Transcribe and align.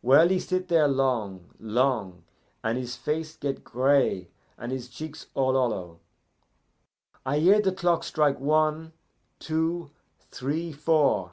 Well, 0.00 0.28
he 0.28 0.38
sit 0.38 0.68
there 0.68 0.86
long 0.86 1.54
long, 1.58 2.22
and 2.62 2.78
his 2.78 2.94
face 2.94 3.34
get 3.36 3.64
gray 3.64 4.28
and 4.56 4.70
his 4.70 4.88
cheeks 4.88 5.26
all 5.34 5.54
hollow. 5.54 5.98
"I 7.26 7.40
hear 7.40 7.60
the 7.60 7.72
clock 7.72 8.04
strike 8.04 8.38
one! 8.38 8.92
two! 9.40 9.90
three! 10.30 10.70
four! 10.70 11.32